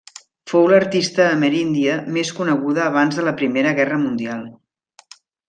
[0.51, 4.43] Fou l'artista ameríndia més coneguda abans de la Primera Guerra Mundial.